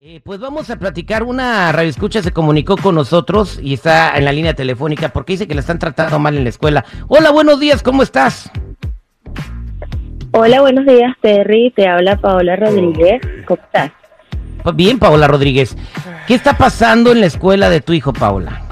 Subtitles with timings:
[0.00, 1.22] Eh, pues vamos a platicar.
[1.22, 5.54] Una radioescucha se comunicó con nosotros y está en la línea telefónica porque dice que
[5.54, 6.84] la están tratando mal en la escuela.
[7.08, 8.50] Hola, buenos días, ¿cómo estás?
[10.32, 11.72] Hola, buenos días, Terry.
[11.74, 13.20] Te habla Paola Rodríguez.
[13.46, 13.92] ¿Cómo estás?
[14.74, 15.76] Bien, Paola Rodríguez.
[16.26, 18.67] ¿Qué está pasando en la escuela de tu hijo, Paola?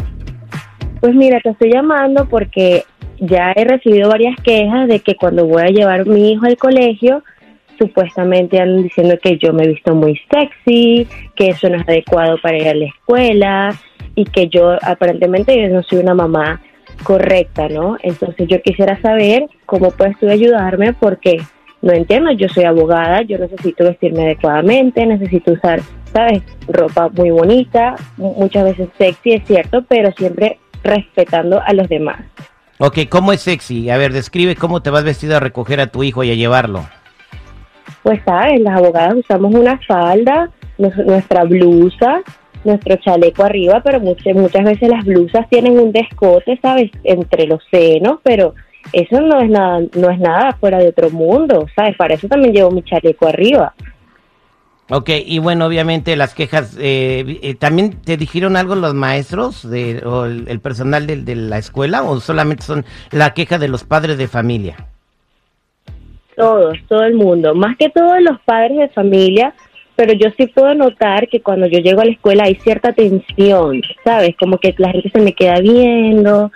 [1.00, 2.84] Pues mira, te estoy llamando porque
[3.20, 6.56] ya he recibido varias quejas de que cuando voy a llevar a mi hijo al
[6.56, 7.22] colegio,
[7.78, 12.38] supuestamente andan diciendo que yo me he visto muy sexy, que eso no es adecuado
[12.42, 13.74] para ir a la escuela
[14.14, 16.60] y que yo aparentemente yo no soy una mamá
[17.02, 17.98] correcta, ¿no?
[18.02, 21.36] Entonces yo quisiera saber cómo puedes tú ayudarme porque
[21.82, 25.80] no entiendo, yo soy abogada, yo necesito vestirme adecuadamente, necesito usar,
[26.12, 26.42] ¿sabes?
[26.66, 32.20] Ropa muy bonita, mu- muchas veces sexy, es cierto, pero siempre respetando a los demás.
[32.78, 33.90] Ok, ¿cómo es sexy?
[33.90, 36.84] A ver, describe cómo te vas vestido a recoger a tu hijo y a llevarlo.
[38.02, 42.22] Pues sabes, las abogadas usamos una falda, nuestra blusa,
[42.64, 46.90] nuestro chaleco arriba, pero muchas, muchas veces las blusas tienen un descote, ¿sabes?
[47.04, 48.54] Entre los senos, pero
[48.92, 51.96] eso no es nada, no es nada fuera de otro mundo, ¿sabes?
[51.96, 53.74] Para eso también llevo mi chaleco arriba.
[54.88, 60.00] Ok, y bueno, obviamente las quejas, eh, eh, ¿también te dijeron algo los maestros de,
[60.06, 64.16] o el, personal de, de la escuela o solamente son la queja de los padres
[64.16, 64.76] de familia?
[66.36, 69.54] Todos, todo el mundo, más que todos los padres de familia,
[69.96, 73.80] pero yo sí puedo notar que cuando yo llego a la escuela hay cierta tensión,
[74.04, 74.36] ¿sabes?
[74.38, 76.52] Como que la gente se me queda viendo,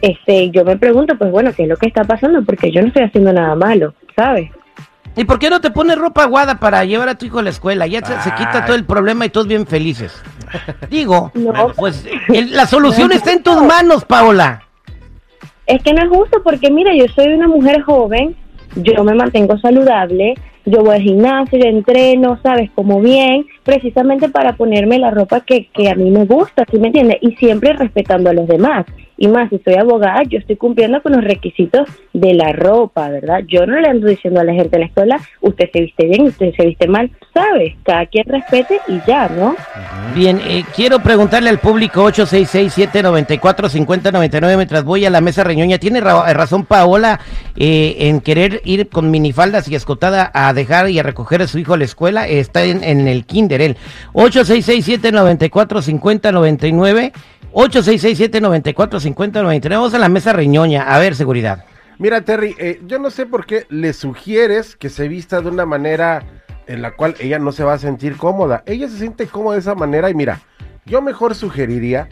[0.00, 2.42] este, yo me pregunto, pues bueno, ¿qué es lo que está pasando?
[2.44, 4.50] Porque yo no estoy haciendo nada malo, ¿sabes?
[5.16, 7.50] ¿Y por qué no te pones ropa aguada para llevar a tu hijo a la
[7.50, 7.86] escuela?
[7.86, 10.12] Ya se, se quita todo el problema y todos bien felices.
[10.90, 11.72] Digo, No.
[11.76, 14.62] pues el- la solución está en tus manos, Paola.
[15.66, 18.36] Es que no es justo porque mira, yo soy una mujer joven,
[18.76, 20.34] yo me mantengo saludable,
[20.66, 25.68] yo voy al gimnasio, yo entreno, sabes, como bien, precisamente para ponerme la ropa que,
[25.72, 27.18] que a mí me gusta, ¿sí me entiendes?
[27.22, 28.84] Y siempre respetando a los demás.
[29.16, 33.40] Y más, si soy abogada, yo estoy cumpliendo con los requisitos de la ropa, ¿verdad?
[33.46, 36.22] Yo no le ando diciendo a la gente en la escuela, usted se viste bien,
[36.26, 37.74] usted se viste mal, ¿sabes?
[37.84, 39.54] Cada quien respete y ya, ¿no?
[40.14, 45.78] Bien, eh, quiero preguntarle al público 866-794-5099 mientras voy a la mesa reñoña.
[45.78, 47.20] ¿Tiene ra- razón Paola
[47.56, 51.58] eh, en querer ir con minifaldas y escotada a dejar y a recoger a su
[51.58, 52.26] hijo a la escuela?
[52.28, 53.76] Está en, en el kinder él.
[54.14, 57.12] 866-794-5099.
[57.54, 59.70] 866-794-5099.
[59.70, 60.94] Vamos a la mesa reñoña.
[60.94, 61.64] A ver, seguridad.
[61.98, 65.64] Mira, Terry, eh, yo no sé por qué le sugieres que se vista de una
[65.64, 66.24] manera
[66.66, 68.64] en la cual ella no se va a sentir cómoda.
[68.66, 70.40] Ella se siente cómoda de esa manera y mira,
[70.86, 72.08] yo mejor sugeriría,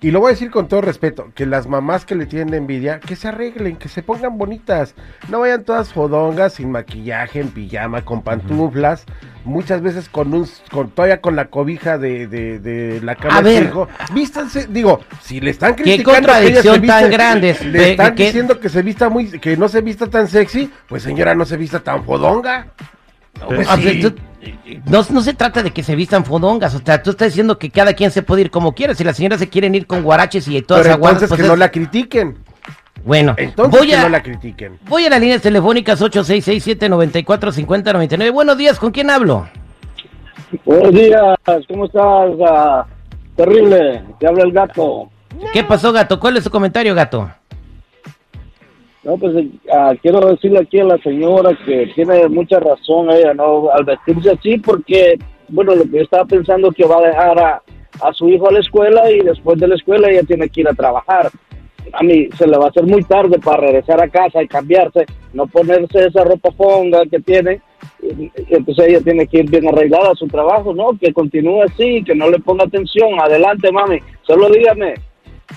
[0.00, 3.00] y lo voy a decir con todo respeto, que las mamás que le tienen envidia,
[3.00, 4.94] que se arreglen, que se pongan bonitas.
[5.30, 9.06] No vayan todas fodongas, sin maquillaje, en pijama, con pantuflas,
[9.44, 13.42] muchas veces con un, con todavía con la cobija de, de, de la cama A
[13.42, 13.68] de su ver.
[13.70, 13.88] hijo.
[14.12, 17.56] Vístanse, digo, si le están Qué criticando que se contradicción tan viste- grande.
[17.64, 21.02] le están que- diciendo que se vista muy, que no se vista tan sexy, pues
[21.02, 22.66] señora, no se vista tan fodonga.
[23.46, 24.14] Pues O sea, sí.
[24.86, 27.70] No, no se trata de que se vistan fodongas, o sea, tú estás diciendo que
[27.70, 28.94] cada quien se puede ir como quiera.
[28.94, 31.56] Si las señoras se quieren ir con guaraches y todas aguadas, entonces pues que no
[31.56, 32.38] la critiquen.
[33.04, 34.78] Bueno, Entonces voy que a, no la critiquen.
[34.88, 38.32] voy a las líneas telefónicas 866-794-5099.
[38.32, 39.48] Buenos días, ¿con quién hablo?
[40.64, 41.36] Buenos días,
[41.68, 42.30] ¿cómo estás?
[42.48, 42.86] Ah,
[43.36, 45.08] terrible, te habla el gato.
[45.52, 46.18] ¿Qué pasó, gato?
[46.18, 47.30] ¿Cuál es su comentario, gato?
[49.06, 49.34] No, pues
[49.72, 53.70] ah, quiero decirle aquí a la señora que tiene mucha razón ella, ¿no?
[53.70, 55.16] Al vestirse así, porque,
[55.48, 57.62] bueno, lo que yo estaba pensando que va a dejar a,
[58.00, 60.68] a su hijo a la escuela y después de la escuela ella tiene que ir
[60.68, 61.30] a trabajar.
[61.92, 65.06] A mí se le va a hacer muy tarde para regresar a casa y cambiarse,
[65.32, 67.60] no ponerse esa ropa fonga que tiene.
[68.02, 70.98] y- Entonces ella tiene que ir bien arreglada a su trabajo, ¿no?
[71.00, 73.20] Que continúe así, que no le ponga atención.
[73.20, 74.00] Adelante, mami.
[74.22, 74.94] Solo dígame,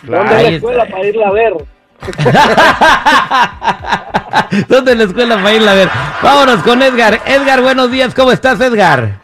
[0.04, 1.54] ¿dónde es la escuela para irla a ver?
[4.68, 5.90] ¿Dónde la escuela para irla a ver?
[6.22, 7.20] Vámonos con Edgar.
[7.26, 9.20] Edgar, buenos días, ¿cómo estás, Edgar?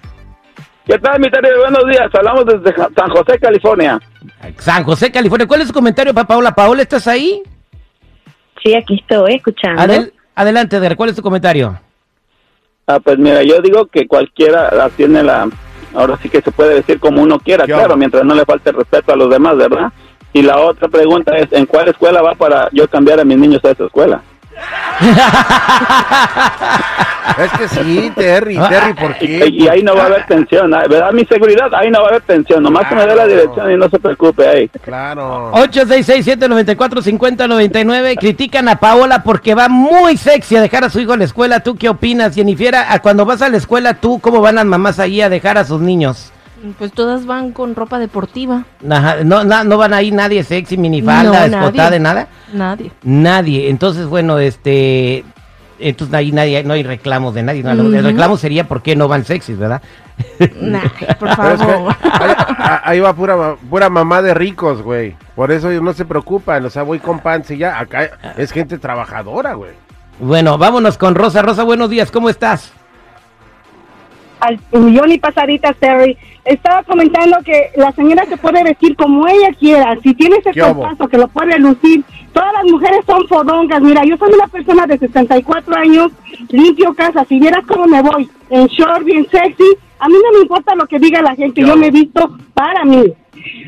[0.85, 1.49] ¿Qué tal, mi Terry?
[1.59, 2.09] Buenos días.
[2.13, 3.99] Hablamos desde San José, California.
[4.59, 5.47] San José, California.
[5.47, 6.53] ¿Cuál es su comentario para Paola?
[6.53, 7.41] Paola, ¿estás ahí?
[8.63, 9.81] Sí, aquí estoy escuchando.
[9.81, 11.79] Adel- adelante, Eder, ¿cuál es tu comentario?
[12.85, 15.49] Ah, pues mira, yo digo que cualquiera la tiene la,
[15.95, 18.71] ahora sí que se puede decir como uno quiera, ¿Qué claro, mientras no le falte
[18.71, 19.91] respeto a los demás, ¿verdad?
[20.35, 23.63] Y la otra pregunta es, ¿en cuál escuela va para yo cambiar a mis niños
[23.63, 24.21] a esa escuela?
[27.37, 29.47] Es que sí, Terry, Terry, ¿por Y, qué?
[29.49, 30.83] y ahí no va a haber tensión, ¿ah?
[30.87, 31.11] ¿verdad?
[31.11, 33.29] Mi seguridad, ahí no va a haber tensión, nomás que me dé la Claro.
[33.29, 34.69] dirección y no se preocupe ahí.
[34.83, 35.51] Claro.
[35.53, 38.15] 866-794-5099.
[38.19, 41.59] Critican a Paola porque va muy sexy a dejar a su hijo en la escuela.
[41.61, 42.75] ¿Tú qué opinas, Jennifer?
[42.75, 45.65] A cuando vas a la escuela, ¿tú cómo van las mamás ahí a dejar a
[45.65, 46.31] sus niños?
[46.77, 48.65] Pues todas van con ropa deportiva.
[48.89, 51.91] Ajá, no, na- no van ahí nadie sexy, minifalda, No, escotada, nadie.
[51.91, 52.27] de nada.
[52.53, 52.91] Nadie.
[53.03, 53.69] Nadie.
[53.69, 55.23] Entonces, bueno, este.
[55.77, 57.61] Entonces ahí nadie, no hay reclamos de nadie.
[57.61, 58.01] No, El Ujú.
[58.01, 59.81] reclamo sería por qué no van sexys, ¿verdad?
[60.61, 60.79] Nah,
[61.19, 61.95] por Pero es que favor.
[62.01, 65.15] ahí, a- ahí va pura, pura mamá de ricos, güey.
[65.35, 66.63] Por eso ellos no se preocupan.
[66.65, 67.77] O sea, voy con pants y ya.
[67.77, 69.71] Acá es gente trabajadora, güey.
[70.19, 71.41] Bueno, vámonos con Rosa.
[71.41, 72.71] Rosa, buenos días, ¿cómo estás?
[74.39, 76.17] Al millón y pasaditas, Terry.
[76.43, 79.97] Estaba comentando que la señora se puede vestir como ella quiera.
[80.03, 82.03] Si tiene ese cuerpazo que lo puede lucir,
[82.33, 83.81] todas las mujeres son fodongas.
[83.81, 86.11] Mira, yo soy una persona de 64 años,
[86.49, 87.25] limpio casa.
[87.27, 90.85] Si vieras cómo me voy, en short, bien sexy, a mí no me importa lo
[90.85, 91.61] que diga la gente.
[91.61, 93.03] ¿Qué Yo me visto para mí.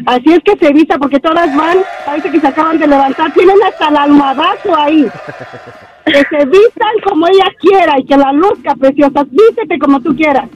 [0.06, 3.58] Así es que se vista porque todas van, parece que se acaban de levantar, tienen
[3.64, 5.08] hasta el almohadazo ahí.
[6.08, 9.24] que se vistan como ella quiera y que la luzca preciosa.
[9.30, 10.50] Vístete como tú quieras.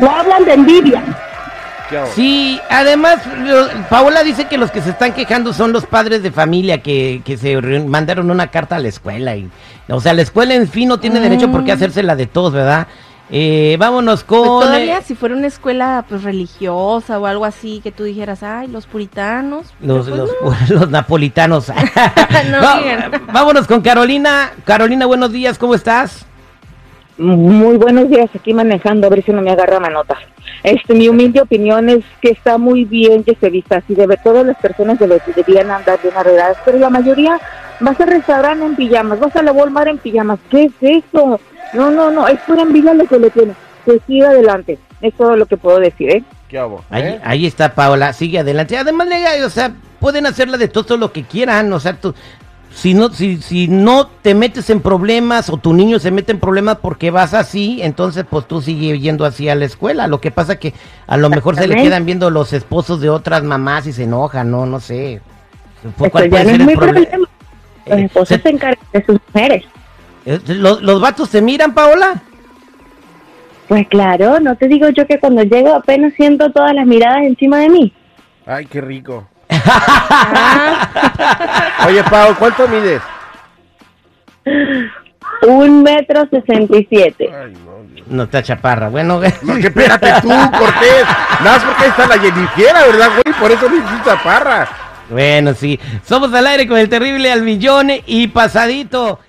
[0.00, 1.02] No hablan de envidia.
[2.14, 6.30] Sí, además, lo- Paola dice que los que se están quejando son los padres de
[6.30, 9.34] familia que, que se mandaron una carta a la escuela.
[9.36, 9.48] Y,
[9.88, 12.88] o sea, la escuela en fin no tiene derecho por qué hacérsela de todos, ¿verdad?
[13.30, 14.60] Eh, vámonos Pues con...
[14.62, 18.68] todavía eh, si fuera una escuela pues religiosa o algo así que tú dijeras, ay,
[18.68, 19.74] los puritanos.
[19.80, 21.68] los, los, pues, los napolitanos.
[22.50, 23.10] No Va- digan.
[23.32, 24.50] vámonos con Carolina.
[24.64, 26.24] Carolina, buenos días, ¿cómo estás?
[27.18, 30.18] Muy buenos días, aquí manejando, a ver si no me agarra manotas.
[30.62, 34.46] Este, mi humilde opinión es que está muy bien que se vista así, debe, todas
[34.46, 37.40] las personas debe- deberían andar bien arregladas, pero la mayoría
[37.80, 40.72] vas al restaurante en pijamas, vas a la Walmart en pijamas, ¿qué es
[41.12, 41.40] eso?
[41.72, 43.54] No, no, no, es pura envidia lo que le tiene.
[43.84, 46.24] Que siga adelante, es todo lo que puedo decir, ¿eh?
[46.48, 46.82] ¿Qué hago?
[46.90, 47.20] Ahí, ¿Eh?
[47.24, 48.76] ahí está Paola, sigue adelante.
[48.76, 52.14] Además, le- o sea, pueden hacerla de todo, lo que quieran, o sea, tú,
[52.74, 56.38] si no, si, si no te metes en problemas o tu niño se mete en
[56.40, 60.06] problemas porque vas así, entonces pues tú sigue yendo así a la escuela.
[60.06, 60.74] Lo que pasa que
[61.06, 64.50] a lo mejor se le quedan viendo los esposos de otras mamás y se enojan,
[64.50, 65.20] no, no sé.
[65.96, 67.16] ¿Cuál ya puede no es ser el problema.
[67.86, 69.64] Los Eh, esposos se- se encargan de sus mujeres.
[70.26, 72.22] Eh, ¿Los, los vatos se miran, Paola?
[73.68, 77.58] Pues claro, no te digo yo que cuando llego apenas siento todas las miradas encima
[77.58, 77.92] de mí.
[78.46, 79.28] Ay, qué rico.
[81.86, 83.02] Oye, Pau, ¿cuánto mides?
[85.46, 87.30] Un metro sesenta y siete.
[87.32, 88.06] Ay, no, Dios.
[88.08, 88.88] No está chaparra.
[88.88, 91.04] Bueno, No, que espérate tú, Cortés.
[91.44, 93.34] Nada más porque ahí está la Jennifer, ¿verdad, güey?
[93.38, 94.68] Por eso necesitas parra.
[95.10, 95.78] bueno, sí.
[96.04, 99.20] Somos al aire con el terrible al millón y pasadito.